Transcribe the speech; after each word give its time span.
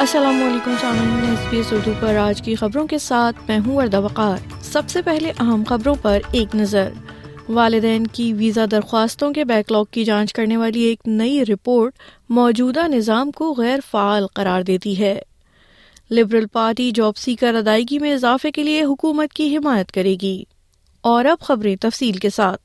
السلام 0.00 0.42
علیکم 0.42 0.74
سامعین 0.80 1.28
ایس 1.28 1.38
بی 1.50 1.56
ایس 1.56 1.72
اردو 1.72 1.92
پر 2.00 2.16
آج 2.16 2.42
کی 2.42 2.54
خبروں 2.54 2.86
کے 2.86 2.98
ساتھ 2.98 3.36
میں 3.48 3.58
ہوں 3.66 3.76
وردہ 3.76 4.00
وقار۔ 4.00 4.36
سب 4.62 4.82
سے 4.88 5.02
پہلے 5.02 5.30
اہم 5.30 5.62
خبروں 5.68 5.94
پر 6.02 6.18
ایک 6.32 6.54
نظر۔ 6.54 6.88
والدین 7.48 8.06
کی 8.06 8.32
ویزا 8.32 8.64
درخواستوں 8.70 9.32
کے 9.32 9.44
بیک 9.44 9.72
لاگ 9.72 9.84
کی 9.90 10.04
جانچ 10.04 10.32
کرنے 10.32 10.56
والی 10.56 10.80
ایک 10.80 11.00
نئی 11.06 11.44
رپورٹ 11.44 11.92
موجودہ 12.28 12.88
نظام 12.88 13.30
کو 13.30 13.54
غیر 13.58 13.78
فعال 13.90 14.26
قرار 14.34 14.62
دیتی 14.62 14.98
ہے۔ 14.98 15.22
لبرل 16.10 16.46
پارٹی 16.46 16.90
جاب 16.94 17.16
سیکر 17.16 17.54
ادائیگی 17.54 17.98
میں 17.98 18.14
اضافے 18.14 18.50
کے 18.50 18.62
لیے 18.62 18.84
حکومت 18.84 19.32
کی 19.32 19.56
حمایت 19.56 19.92
کرے 19.92 20.16
گی۔ 20.22 20.44
اور 21.00 21.24
اب 21.24 21.38
خبریں 21.40 21.76
تفصیل 21.80 22.12
کے 22.12 22.30
ساتھ۔ 22.30 22.60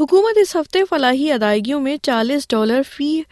حکومت 0.00 0.38
اس 0.38 0.56
ہفتے 0.56 0.80
فلاحی 0.90 1.32
ادائیگیوں 1.32 1.80
میں 1.80 1.96
چالیس 2.02 2.48
ڈالر 2.48 2.80
فی 2.90 3.22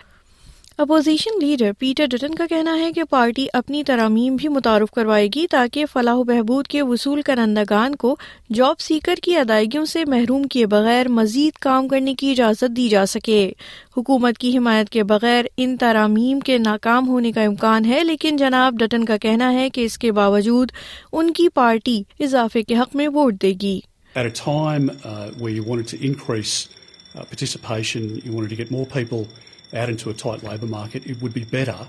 اپوزیشن 0.80 1.30
لیڈر 1.40 1.70
پیٹر 1.78 2.06
ڈٹن 2.06 2.34
کا 2.34 2.46
کہنا 2.46 2.78
ہے 2.78 2.92
کہ 2.92 3.02
پارٹی 3.04 3.46
اپنی 3.52 3.84
ترامیم 3.84 4.36
بھی 4.36 4.48
متعارف 4.48 4.90
کروائے 4.90 5.28
گی 5.34 5.46
تاکہ 5.46 5.84
فلاح 5.92 6.14
و 6.14 6.22
بہبود 6.24 6.66
کے 6.66 6.82
وصول 6.82 7.22
کرندگان 7.22 7.94
کو 7.94 8.16
جاب 8.54 8.80
سیکر 8.80 9.14
کی 9.22 9.36
ادائیگیوں 9.36 9.84
سے 9.84 10.04
محروم 10.04 10.42
کیے 10.42 10.66
بغیر 10.66 11.08
مزید 11.08 11.58
کام 11.58 11.88
کرنے 11.88 12.14
کی 12.14 12.30
اجازت 12.30 12.76
دی 12.76 12.88
جا 12.88 13.06
سکے۔ 13.06 13.52
حکومت 13.96 14.38
کی 14.38 14.56
حمایت 14.58 14.90
کے 14.90 15.02
بغیر 15.04 15.44
ان 15.56 15.76
ترامیم 15.76 16.40
کے 16.40 16.58
ناکام 16.58 17.08
ہونے 17.08 17.32
کا 17.32 17.42
امکان 17.42 17.84
ہے 17.84 18.04
لیکن 18.04 18.36
جناب 18.36 18.74
ڈٹن 18.78 19.04
کا 19.04 19.16
کہنا 19.16 19.52
ہے 19.52 19.70
کہ 19.70 19.84
اس 19.84 19.98
کے 19.98 20.12
باوجود 20.12 20.72
ان 21.12 21.32
کی 21.32 21.48
پارٹی 21.48 22.02
اضافے 22.20 22.62
کے 22.62 22.76
حق 22.76 22.96
میں 22.96 23.08
ووٹ 23.08 23.42
دے 23.42 23.52
گی۔ 23.62 23.80
At 24.16 24.26
a 24.26 24.34
time 24.38 24.88
uh, 24.90 25.28
where 25.38 25.54
you 25.56 25.68
wanted 25.68 25.88
to 25.88 26.02
increase 26.06 26.56
uh, 27.14 27.24
participation, 27.24 28.10
you 28.24 28.32
wanted 28.32 28.50
to 28.50 28.60
get 28.62 28.76
more 28.78 28.88
people 28.96 29.24
out 29.73 29.88
into 29.88 30.10
a 30.10 30.15
tight 30.15 30.43
labour 30.43 30.66
market, 30.66 31.07
it 31.07 31.23
would 31.23 31.35
be 31.35 31.45
better 31.45 31.87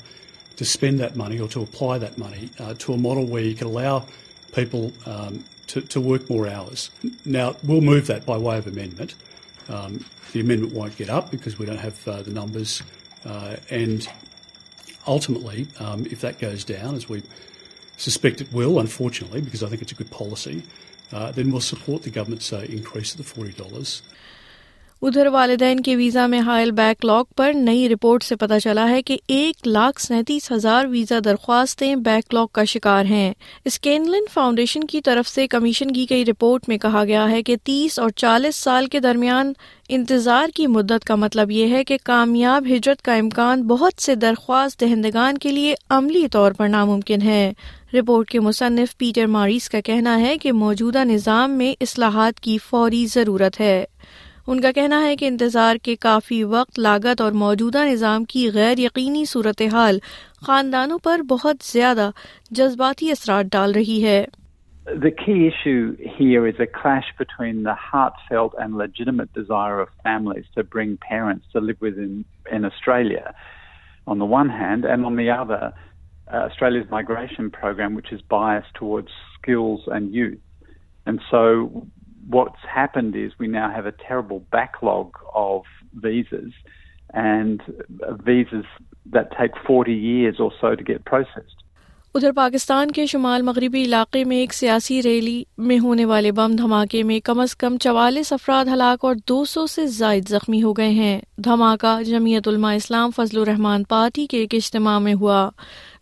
to 0.58 0.66
spend 0.66 1.00
that 1.00 1.16
money 1.16 1.40
or 1.40 1.48
to 1.50 1.62
apply 1.62 1.98
that 1.98 2.18
money 2.18 2.50
uh, 2.60 2.73
to 2.76 2.94
a 2.94 2.98
model 2.98 3.26
where 3.26 3.42
you 3.42 3.56
can 3.56 3.68
allow 3.68 4.06
people 4.54 4.92
um, 5.06 5.44
to, 5.68 5.82
to 5.82 6.02
work 6.02 6.30
more 6.30 6.48
hours. 6.48 6.92
Now, 7.26 7.56
we'll 7.64 7.82
move 7.82 8.08
that 8.08 8.26
by 8.26 8.38
way 8.38 8.58
of 8.58 8.68
amendment. 8.68 9.16
Um, 9.70 10.06
the 10.34 10.42
amendment 10.42 10.73
won't 10.73 10.96
get 10.98 11.10
up 11.10 11.32
because 11.32 11.58
we 11.58 11.66
don't 11.66 11.78
have 11.78 12.08
uh, 12.08 12.22
the 12.22 12.32
numbers. 12.32 12.84
Uh, 13.26 13.58
and 13.70 14.08
ultimately, 15.08 15.68
um, 15.80 16.06
if 16.08 16.22
that 16.22 16.40
goes 16.40 16.64
down, 16.64 16.95
as 16.95 17.08
we 17.08 17.23
suspect 17.98 18.42
it 18.42 18.52
will, 18.52 18.80
unfortunately, 18.80 19.42
because 19.42 19.64
I 19.64 19.68
think 19.68 19.82
it's 19.82 19.92
a 19.92 19.95
good 19.95 20.12
policy, 20.12 20.64
uh, 21.12 21.32
then 21.32 21.52
we'll 21.52 21.62
support 21.62 22.04
the 22.04 22.10
government's 22.10 22.52
uh, 22.52 22.66
increase 22.70 23.14
of 23.14 23.18
the 23.18 23.42
$40. 23.42 24.02
ادھر 25.02 25.28
والدین 25.28 25.80
کے 25.80 25.96
visa 25.96 26.28
میں 26.28 26.40
حائل 26.40 26.72
back 26.72 27.06
log 27.06 27.24
پر 27.38 27.52
نئی 27.54 27.90
report 27.90 28.24
سے 28.24 28.36
پتہ 28.36 28.54
چلا 28.64 28.90
ہے 28.90 29.02
کہ 29.02 29.18
ایک 29.28 29.68
لاکھ 29.68 30.02
سینتیس 30.02 30.52
ہزار 30.52 30.86
ویزا 30.86 31.20
درخواستیں 31.26 31.96
بیک 31.96 32.34
لاگ 32.34 32.48
کا 32.52 32.64
شکار 32.64 33.06
ہیں۔ 33.06 33.34
اسکینلن 33.66 34.24
فاؤنڈیشن 34.34 34.84
کی 34.84 35.02
طرف 35.02 35.30
سے 35.30 35.48
کمیشن 35.48 35.92
کی 35.92 36.06
گئی 36.10 36.26
رپورٹ 36.26 36.70
میں 36.70 36.78
کہا 36.78 37.04
گیا 37.06 37.32
ہے 37.32 37.44
کہ 37.44 37.56
تیس 37.64 38.00
اور 38.00 38.10
چالیس 38.10 38.56
سال 38.56 38.86
کے 38.86 39.00
درمیان 39.00 39.54
انتظار 39.90 40.48
کی 40.56 40.68
مدت 40.68 41.06
کا 41.06 41.16
مطلب 41.16 41.52
یہ 41.52 41.68
ہے 41.68 41.84
کہ 41.84 41.98
کامیاب 42.04 42.68
ہجرت 42.72 43.02
کا 43.02 43.14
امکان 43.14 43.64
بہت 43.64 44.02
سے 44.02 44.16
درخواست 44.16 44.82
دہندگان 44.82 45.38
کے 45.38 45.52
لیے 45.52 45.76
عملی 45.90 46.28
طور 46.28 46.52
پر 46.52 46.68
ناممکن 46.68 47.22
ہے۔ 47.22 47.54
رپورٹ 47.94 48.30
کے 48.30 48.40
مصنف 48.40 48.98
پیٹر 48.98 49.26
ماریس 49.26 49.70
کا 49.70 49.82
کہنا 49.82 50.22
ہے 50.22 50.38
کہ 50.38 50.52
موجودہ 50.52 51.04
نظام 51.04 51.52
میں 51.52 51.74
اصلاحات 51.82 52.40
کی 52.40 52.58
فوری 52.58 53.06
ضرورت 53.06 53.60
ہے۔ 53.60 53.86
ان 54.52 54.60
کا 54.62 54.72
کہنا 54.76 55.00
ہے 55.02 55.16
کہ 55.16 55.26
انتظار 55.26 55.76
کے 55.84 55.96
کافی 56.02 56.44
وقت 56.44 56.80
لاگت 56.80 57.22
اور 57.22 57.32
موجودہ 57.42 57.84
نظام 57.86 58.24
کی 58.32 58.50
غیر 58.54 58.80
یقینی 58.80 59.24
صورتحال 59.26 60.00
خاندانوں 60.48 60.98
پر 61.04 61.22
بہت 61.30 61.64
زیادہ 61.64 62.10
جذباتی 62.60 63.11
اثرات 63.11 63.52
ڈال 63.52 63.73
رہی 63.76 64.04
ہے 64.06 64.23
The 65.04 65.11
key 65.22 65.38
issue 65.48 65.95
here 66.17 66.42
is 66.50 66.60
a 66.66 66.67
clash 66.80 67.14
between 67.22 67.61
the 67.70 67.76
heartfelt 67.84 68.58
and 68.64 68.78
legitimate 68.82 69.32
desire 69.40 69.80
of 69.84 69.90
families 70.10 70.52
to 70.56 70.64
bring 70.76 70.98
parents 71.08 71.45
to 71.54 71.61
live 71.70 71.88
with 71.88 72.04
in, 72.08 72.14
in 72.58 72.66
Australia 72.72 73.34
on 74.08 74.23
the 74.26 74.30
one 74.34 74.50
hand, 74.50 74.92
and 74.95 75.06
on 75.06 75.16
the 75.16 75.30
other, 75.30 75.61
uh, 75.72 76.44
Australia's 76.50 76.90
migration 76.98 77.52
program, 77.61 78.00
which 78.02 78.11
is 78.11 78.22
biased 78.38 78.73
towards 78.73 79.17
skills 79.38 79.90
and 79.98 80.14
youth. 80.22 80.45
And 81.06 81.28
so 81.30 81.44
what's 82.27 82.64
happened 82.67 83.15
is 83.15 83.32
we 83.39 83.48
now 83.48 83.70
have 83.70 83.86
a 83.86 83.92
terrible 83.92 84.43
backlog 84.52 85.17
of 85.33 85.64
visas 85.93 86.54
and 87.14 87.61
visas 88.23 88.65
that 89.08 89.32
take 89.37 89.52
40 89.67 89.93
years 89.93 90.39
or 90.39 90.52
so 90.61 90.76
to 90.76 90.83
get 90.83 91.04
processed. 91.05 91.61
ادھر 92.15 92.31
پاکستان 92.31 92.92
کے 92.92 93.05
شمال 93.05 93.42
مغربی 93.42 93.83
علاقے 93.83 94.23
میں 94.23 94.37
ایک 94.37 94.54
سیاسی 94.54 95.02
rally 95.04 95.43
میں 95.58 95.77
ہونے 95.80 96.05
والے 96.05 96.31
بم 96.31 96.55
دھماکے 96.58 97.04
میں 97.04 97.20
کم 97.20 97.39
از 97.39 97.55
کم 97.55 97.77
چوالیس 97.77 98.33
افراد 98.33 98.65
ہلاک 98.73 99.05
اور 99.05 99.15
دو 99.27 99.43
سو 99.45 99.65
سے 99.67 99.86
زائد 99.87 100.30
زخمی 100.30 100.61
ہو 100.64 100.73
گئے 100.73 100.89
ہیں 100.89 101.20
دھماکہ 101.43 102.04
جمعیت 102.04 102.48
علماء 102.48 102.73
اسلام 102.76 103.11
فضل 103.11 103.39
الرحمان 103.39 103.83
پارٹی 103.83 104.26
کے 104.27 104.37
ایک 104.37 104.55
اجتماع 104.55 104.98
میں 104.99 105.14
ہوا 105.14 105.49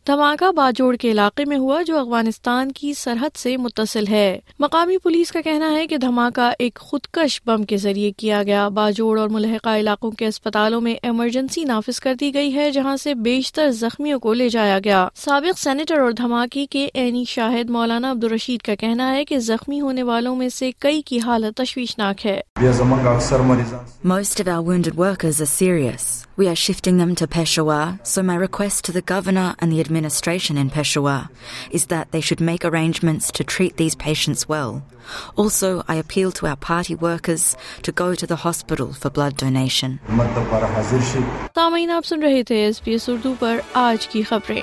دھماکہ 0.08 0.52
باجوڑ 0.52 0.96
کے 0.96 1.12
علاقے 1.12 1.46
میں 1.46 1.58
ہوا 1.58 1.82
جو 1.82 2.00
افغانستان 2.00 2.72
کی 2.72 2.94
سرحد 2.94 3.38
سے 3.38 3.58
متصل 3.58 4.08
ہے۔ 4.08 4.40
مقامی 4.60 4.98
پولیس 4.98 5.32
کا 5.32 5.42
کہنا 5.42 5.72
ہے 5.72 5.88
کہ 5.88 5.98
دھماکہ 5.98 6.52
ایک 6.60 6.80
خودکش 6.82 7.42
بم 7.46 7.64
کے 7.64 7.78
ذریعے 7.78 8.12
کیا 8.12 8.44
گیا۔ 8.44 8.68
باجوڑ 8.70 9.20
اور 9.20 9.30
ملحقہ 9.30 9.70
علاقوں 9.70 10.12
کے 10.12 10.28
اسپتالوں 10.28 10.82
میں 10.82 10.96
ایمرجنسی 11.04 11.64
نافذ 11.64 12.00
کر 12.00 12.14
دی 12.14 12.34
گئی 12.34 12.56
ہے، 12.56 12.72
جہاں 12.72 12.98
سے 12.98 13.14
بیشتر 13.14 13.72
زخمیوں 13.72 14.20
کو 14.20 14.34
لے 14.34 14.50
جایا 14.50 14.80
گیا۔ 14.84 15.08
سابق 15.16 15.59
سینیٹر 15.59 16.00
اور 16.00 16.12
دھماکے 16.12 16.66
کے 16.66 16.90
اینی 16.94 17.24
شاہد 17.28 17.70
مولانا 17.70 18.12
عبدالرشید 18.12 18.62
کا 18.62 18.76
کہنا 18.76 19.16
ہے 19.16 19.26
کہ 19.26 19.40
زخمی 19.40 19.82
ہونے 19.82 20.04
والوں 20.04 20.36
میں 20.36 20.50
سے 20.50 20.72
کئی 20.80 21.02
کی 21.02 21.20
حالت 21.20 21.58
تشویشناک 21.58 22.26
ہے۔ 22.26 22.42
Most 24.06 24.42
of 24.42 24.48
our 24.48 24.64
wounded 24.64 24.94
workers 24.98 25.42
are 25.42 25.68
serious. 25.68 26.28
We 26.40 26.48
are 26.48 26.56
shifting 26.56 27.00
them 27.00 27.16
to 27.16 27.28
Peshawar, 27.28 28.00
so 28.02 28.24
my 28.24 28.36
request 28.36 28.86
to 28.86 28.94
the 28.94 29.02
Governor 29.02 29.56
and 29.60 29.74
the 29.74 29.82
administration 29.82 30.58
in 30.58 30.70
Peshawar 30.70 31.28
is 31.70 31.88
that 31.88 32.14
they 32.14 32.22
should 32.22 32.40
make 32.40 32.64
arrangements 32.64 33.30
to 33.32 33.44
treat 33.44 33.76
these 33.76 33.94
patients 33.94 34.48
well. 34.48 34.82
Also, 35.36 35.84
I 35.90 35.96
appeal 35.96 36.32
to 36.32 36.48
our 36.48 36.56
party 36.56 36.96
workers 36.96 37.58
to 37.82 37.92
go 37.92 38.16
to 38.16 38.26
the 38.26 38.38
hospital 38.38 38.94
for 38.94 39.10
blood 39.10 39.36
donation. 39.36 40.00
تامین 41.54 41.92
آپ 41.92 42.06
سن 42.06 42.24
رہے 42.24 42.44
تھے 42.44 42.64
S 42.66 42.84
پی 42.84 42.92
S 42.92 43.10
Urdu 43.10 43.34
پر 43.40 43.60
آج 43.74 44.08
کی 44.08 44.24
خبریں 44.30 44.62